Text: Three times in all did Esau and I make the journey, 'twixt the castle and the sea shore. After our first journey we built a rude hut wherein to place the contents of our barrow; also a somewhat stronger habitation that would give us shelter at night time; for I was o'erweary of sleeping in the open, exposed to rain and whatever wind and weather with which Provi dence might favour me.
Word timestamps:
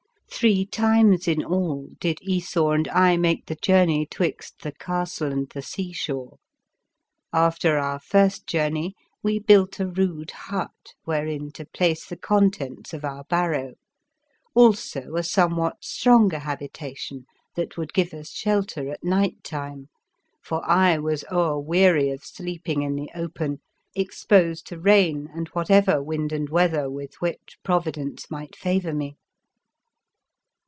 Three 0.33 0.65
times 0.65 1.27
in 1.27 1.45
all 1.45 1.89
did 1.99 2.17
Esau 2.23 2.71
and 2.71 2.87
I 2.87 3.15
make 3.15 3.45
the 3.45 3.57
journey, 3.61 4.07
'twixt 4.09 4.63
the 4.63 4.71
castle 4.71 5.31
and 5.31 5.47
the 5.49 5.61
sea 5.61 5.91
shore. 5.93 6.39
After 7.31 7.77
our 7.77 7.99
first 7.99 8.47
journey 8.47 8.95
we 9.21 9.37
built 9.37 9.79
a 9.79 9.85
rude 9.87 10.31
hut 10.31 10.93
wherein 11.03 11.51
to 11.51 11.65
place 11.67 12.07
the 12.07 12.17
contents 12.17 12.91
of 12.91 13.05
our 13.05 13.23
barrow; 13.25 13.75
also 14.55 15.13
a 15.15 15.21
somewhat 15.21 15.83
stronger 15.83 16.39
habitation 16.39 17.25
that 17.53 17.77
would 17.77 17.93
give 17.93 18.11
us 18.11 18.31
shelter 18.31 18.89
at 18.89 19.03
night 19.03 19.43
time; 19.43 19.89
for 20.41 20.67
I 20.67 20.97
was 20.97 21.23
o'erweary 21.29 22.09
of 22.11 22.25
sleeping 22.25 22.81
in 22.81 22.95
the 22.95 23.11
open, 23.13 23.61
exposed 23.93 24.65
to 24.67 24.79
rain 24.79 25.29
and 25.35 25.49
whatever 25.49 26.01
wind 26.01 26.31
and 26.31 26.49
weather 26.49 26.89
with 26.89 27.13
which 27.19 27.59
Provi 27.63 27.91
dence 27.91 28.31
might 28.31 28.55
favour 28.55 28.93
me. 28.95 29.17